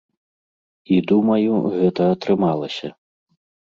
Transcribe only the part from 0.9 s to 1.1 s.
І